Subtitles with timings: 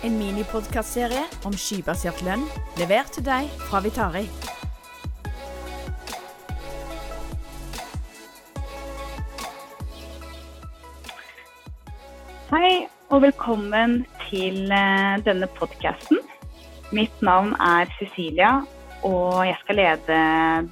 [0.00, 2.46] En minipodkastserie om skybasert lønn,
[2.80, 4.22] levert til deg fra Vitari.
[12.48, 12.70] Hei,
[13.12, 13.98] og velkommen
[14.30, 16.24] til eh, denne podkasten.
[16.96, 18.54] Mitt navn er Cecilia,
[19.04, 20.22] og jeg skal lede,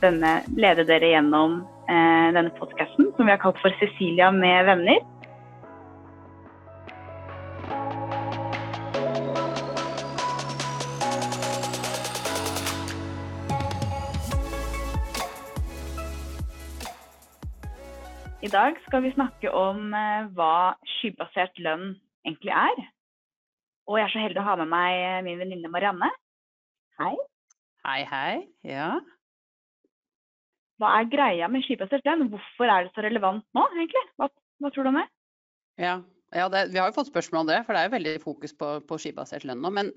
[0.00, 5.04] denne, lede dere gjennom eh, denne podkasten som vi har kalt for Cecilia med venner.
[18.38, 21.88] I dag skal vi snakke om eh, hva skybasert lønn
[22.22, 22.82] egentlig er.
[23.90, 26.06] Og jeg er så heldig å ha med meg eh, min venninne Marianne.
[27.00, 27.16] Hei.
[27.82, 28.36] Hei, hei.
[28.62, 28.92] Ja.
[30.78, 32.28] Hva er greia med skybasert lønn?
[32.30, 34.04] Hvorfor er det så relevant nå, egentlig?
[34.22, 34.30] Hva,
[34.62, 35.06] hva tror du om det?
[35.82, 35.98] Ja,
[36.38, 38.54] ja det, vi har jo fått spørsmål om det, for det er jo veldig fokus
[38.54, 39.74] på, på skybasert lønn nå.
[39.80, 39.90] Men,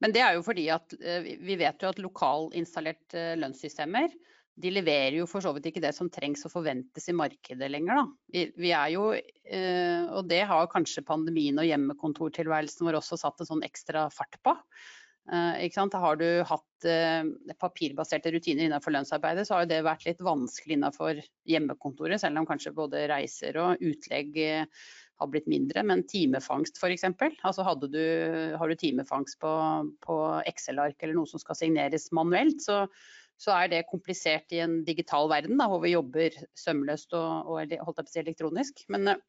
[0.00, 4.16] men, det er jo fordi at eh, vi vet jo at lokalinstallerte lønnssystemer
[4.60, 8.02] de leverer jo for så vidt ikke det som trengs og forventes i markedet lenger.
[8.02, 8.46] Da.
[8.60, 13.48] Vi, er jo, eh, og det har kanskje pandemien og hjemmekontortilværelsen vår også satt en
[13.48, 14.54] sånn ekstra fart på.
[15.32, 17.22] Eh, har du hatt eh,
[17.56, 22.74] papirbaserte rutiner innenfor lønnsarbeidet, så har det vært litt vanskelig innenfor hjemmekontoret, selv om kanskje
[22.76, 24.36] både reiser og utlegg
[25.22, 25.86] har blitt mindre.
[25.86, 27.08] Men timefangst f.eks.
[27.40, 29.56] Altså har du timefangst på,
[30.04, 32.82] på Excel-ark eller noe som skal signeres manuelt, så
[33.42, 37.58] så er det komplisert i en digital verden da, hvor vi jobber sømløst og, og
[37.58, 38.84] holdt jeg på å elektronisk.
[38.92, 39.22] Men, eh,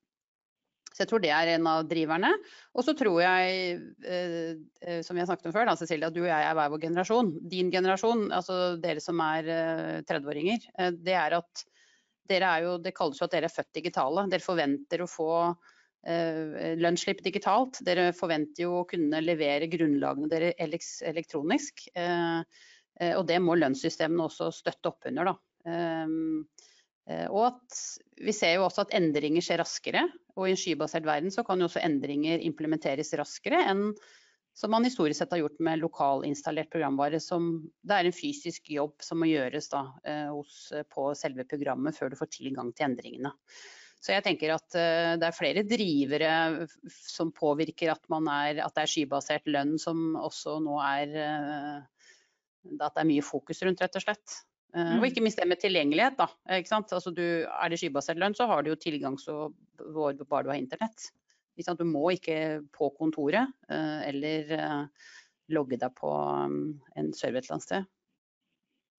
[0.94, 2.30] så jeg tror det er en av driverne.
[2.78, 4.52] Og så tror jeg, eh,
[4.86, 6.84] eh som vi har snakket om før, da, Cecilia, du og jeg er hver vår
[6.86, 7.32] generasjon.
[7.50, 11.64] Din generasjon, altså dere som er eh, 30-åringer, eh, det er at
[12.30, 14.28] dere er jo, det kalles jo at dere er født digitale.
[14.30, 15.32] Dere forventer å få
[16.06, 17.82] eh, lønnsslipp digitalt.
[17.82, 21.88] Dere forventer jo å kunne levere grunnlagene dere elektronisk.
[23.02, 25.32] Eh, og det må lønnssystemene også støtte opp under.
[25.32, 25.36] Da.
[25.72, 26.44] Ehm,
[27.10, 27.80] eh, og at
[28.24, 30.08] vi ser jo også at endringer skjer raskere.
[30.38, 33.90] Og i en skybasert verden så kan jo også endringer implementeres raskere enn
[34.54, 37.18] som man historisk sett har gjort med lokalinstallert programvare.
[37.22, 41.98] Som det er en fysisk jobb som må gjøres da, eh, hos, på selve programmet
[41.98, 43.34] før du får tilgang til endringene.
[44.04, 48.92] Så jeg tenker at det er flere drivere som påvirker at, er, at det er
[48.92, 51.14] skybasert lønn som også nå er
[52.80, 54.42] at det er mye fokus rundt, rett og slett.
[54.74, 54.96] Mm.
[54.96, 55.08] og mm.
[55.12, 56.18] ikke minst det med tilgjengelighet.
[56.18, 56.28] da?
[56.50, 60.58] Altså du, Er det skybasert lønn, så har du jo tilgang så bare du har
[60.58, 61.12] internett.
[61.54, 64.86] Du må ikke på kontoret uh, eller uh,
[65.54, 67.92] logge deg på um, en server et eller annet sted.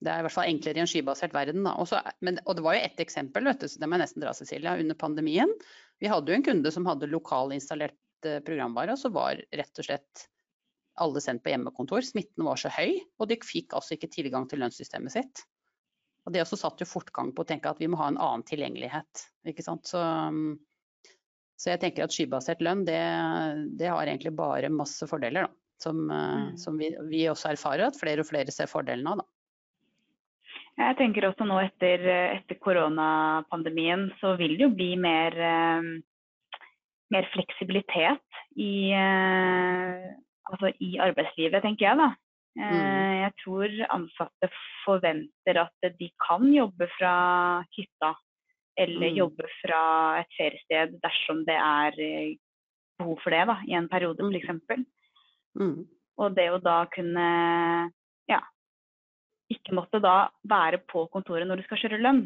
[0.05, 1.67] Det er i hvert fall enklere i en skybasert verden.
[1.67, 4.23] Også, men, og det var jo ett eksempel, vet du, så det må jeg nesten
[4.23, 5.51] dra Cecilia, under pandemien.
[6.03, 7.99] Vi hadde jo en kunde som hadde lokalinstallert
[8.45, 10.27] programvare, og så var rett og slett
[11.01, 12.05] alle sendt på hjemmekontor.
[12.07, 15.45] Smitten var så høy, og de fikk altså ikke tilgang til lønnssystemet sitt.
[16.25, 18.45] Og Det også satt jo fortgang på å tenke at vi må ha en annen
[18.49, 19.27] tilgjengelighet.
[19.49, 19.85] ikke sant?
[19.91, 20.01] Så,
[21.61, 23.01] så jeg tenker at skybasert lønn det,
[23.77, 25.49] det, har egentlig bare masse fordeler.
[25.49, 25.61] da.
[25.85, 26.55] Som, mm.
[26.57, 29.21] som vi, vi, også erfarer at flere og flere ser fordelene av.
[29.21, 29.29] da.
[30.75, 32.03] Jeg tenker også nå etter,
[32.39, 35.91] etter koronapandemien så vil det jo bli mer, eh,
[37.15, 40.09] mer fleksibilitet i, eh,
[40.51, 42.11] altså i arbeidslivet, tenker jeg da.
[42.55, 42.63] Mm.
[42.63, 44.51] Eh, jeg tror ansatte
[44.85, 47.15] forventer at de kan jobbe fra
[47.75, 48.13] hytta
[48.79, 49.19] eller mm.
[49.19, 49.83] jobbe fra
[50.21, 52.37] et feriested dersom det er eh,
[52.99, 54.39] behov for det da, i en periode mm.
[54.39, 54.87] f.eks.
[55.59, 55.77] Mm.
[56.23, 57.27] Og det å da kunne
[58.31, 58.41] ja,
[59.51, 62.25] ikke måtte da være på kontoret når du skal kjøre lønn.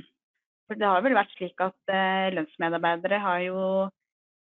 [0.68, 3.60] For det har vel vært slik at eh, lønnsmedarbeidere har jo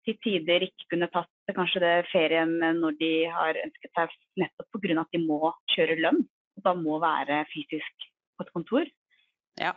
[0.04, 5.00] til tider ikke kunne tatt kanskje det ferien når de har ønsket seg nettopp pga.
[5.02, 5.40] at de må
[5.74, 6.22] kjøre lønn.
[6.54, 8.06] Og da må være fysisk
[8.36, 8.88] på et kontor.
[9.60, 9.74] Ja.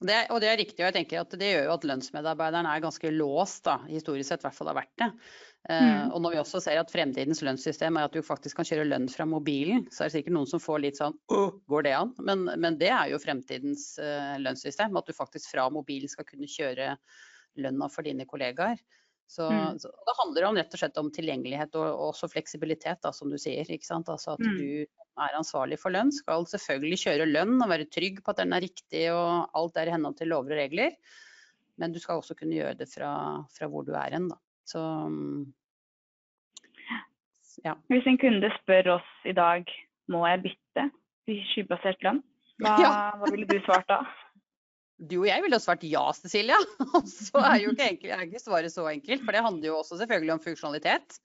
[0.00, 2.80] Det, og det er riktig, og jeg tenker at det gjør jo at lønnsmedarbeideren er
[2.80, 5.08] ganske låst, da, historisk sett i hvert fall har vært det.
[5.68, 5.74] Mm.
[5.74, 8.86] Uh, og når vi også ser at fremtidens lønnssystem er at du faktisk kan kjøre
[8.88, 11.92] lønn fra mobilen, så er det sikkert noen som får litt sånn Åh, går det
[11.98, 12.14] an?
[12.24, 14.96] Men, men det er jo fremtidens uh, lønnssystem.
[14.96, 16.94] At du faktisk fra mobilen skal kunne kjøre
[17.60, 18.80] lønna for dine kollegaer.
[19.30, 19.78] Så, mm.
[19.78, 23.30] så, det handler om, rett og slett om tilgjengelighet og, og også fleksibilitet, da, som
[23.30, 23.68] du sier.
[24.00, 24.56] Altså at mm.
[24.58, 26.10] du er ansvarlig for lønn.
[26.14, 29.90] Skal selvfølgelig kjøre lønn og være trygg på at den er riktig og alt er
[29.90, 30.98] i henhold til lover og regler.
[31.78, 33.12] Men du skal også kunne gjøre det fra,
[33.54, 34.26] fra hvor du er hen.
[34.66, 34.82] Så
[37.62, 37.76] ja.
[37.92, 39.70] Hvis en kunde spør oss i dag
[40.10, 40.88] må jeg bytte
[41.28, 42.18] til skybasert lønn,
[42.58, 42.92] hva, ja.
[43.14, 44.02] hva ville du svart da?
[45.00, 46.58] Du og jeg ville jo svart ja, Cecilia.
[46.98, 49.24] Og så er jo ikke, enkelt, er ikke svaret så enkelt.
[49.24, 51.20] For det handler jo også selvfølgelig om funksjonalitet.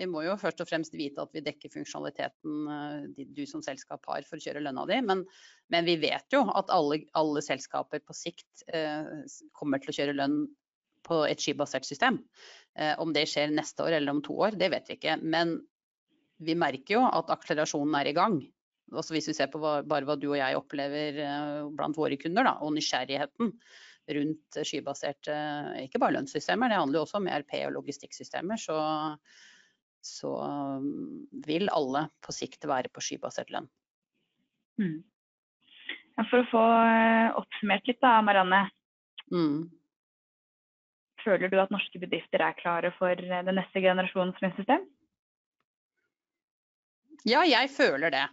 [0.00, 4.24] Vi må jo først og fremst vite at vi dekker funksjonaliteten du som selskap har
[4.26, 5.00] for å kjøre lønna di.
[5.04, 5.24] Men,
[5.72, 9.10] men vi vet jo at alle, alle selskaper på sikt eh,
[9.56, 10.38] kommer til å kjøre lønn
[11.06, 12.22] på et skibasert system.
[12.78, 15.18] Eh, om det skjer neste år eller om to år, det vet vi ikke.
[15.20, 15.58] Men
[16.40, 18.40] vi merker jo at akselerasjonen er i gang.
[18.90, 22.18] Også hvis vi ser på hva, bare hva du og jeg opplever eh, blant våre
[22.20, 23.54] kunder, da, og nysgjerrigheten
[24.10, 25.36] rundt skybaserte,
[25.84, 28.78] ikke bare lønnssystemer, det handler jo også om ERP og logistikksystemer, så,
[30.02, 30.32] så
[30.82, 33.68] mm, vil alle på sikt være på skybasert lønn.
[34.80, 34.98] Mm.
[36.16, 38.64] Ja, for å få eh, oppsummert litt da, Marianne.
[39.30, 39.68] Mm.
[41.24, 44.88] Føler du at norske bedrifter er klare for eh, den neste generasjonens lønnssystem?
[47.28, 48.26] Ja, jeg føler det.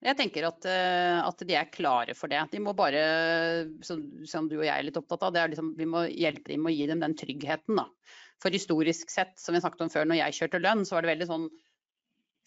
[0.00, 2.40] Jeg tenker at, eh, at, de er klare for det.
[2.54, 3.00] De må bare,
[3.84, 6.72] som, som du og jeg er litt opptatt av, liksom, vi må hjelpe dem å
[6.72, 7.76] gi dem den tryggheten.
[7.76, 7.84] Da.
[8.40, 11.12] For historisk sett, som vi snakket om før, når jeg kjørte lønn, så var det
[11.12, 11.50] veldig sånn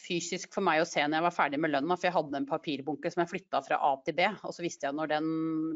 [0.03, 2.49] fysisk for meg å se når jeg var ferdig med lønna, for jeg hadde en
[2.49, 4.25] papirbunke som jeg flytta fra A til B.
[4.41, 5.29] Og så visste jeg når den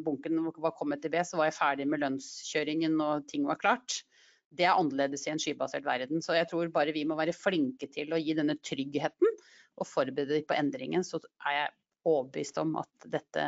[0.03, 4.01] bunken var kommet til B, så var jeg ferdig med lønnskjøringen og ting var klart.
[4.49, 6.21] Det er annerledes i en skybasert verden.
[6.23, 9.35] Så jeg tror bare vi må være flinke til å gi denne tryggheten
[9.77, 11.75] og forberede dem på endringen, så er jeg
[12.07, 13.45] overbevist om at dette,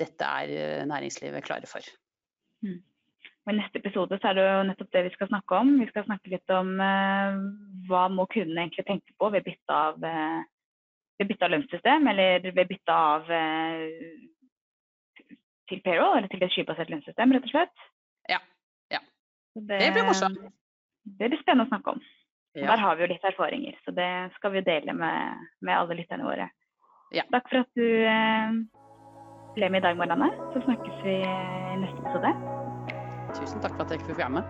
[0.00, 1.84] dette er eh, næringslivet klare for.
[2.64, 2.80] Mm.
[3.44, 5.72] Og I neste episode så er det jo nettopp det vi skal snakke om.
[5.82, 7.40] Vi skal snakke litt om eh,
[7.90, 10.46] hva må kundene egentlig tenke på ved bytte av, eh,
[11.20, 14.14] ved bytte av lønnssystem, eller ved bytte av eh,
[15.68, 17.84] til payroll, eller til et skybasert lønnssystem, rett og slett.
[18.32, 18.40] Ja.
[19.54, 20.38] Det, det, blir morsomt.
[21.04, 22.00] Det blir spennende å snakke om.
[22.54, 22.68] Ja.
[22.70, 26.26] Der har vi jo litt erfaringer, så det skal vi dele med, med alle lytterne
[26.26, 26.48] våre.
[27.14, 27.24] Ja.
[27.34, 28.50] Takk for at du eh,
[29.54, 30.30] ble med i dag, Marianne.
[30.54, 32.30] Så snakkes vi eh, i neste episode.
[33.34, 34.44] Tusen takk for at jeg fikk være med.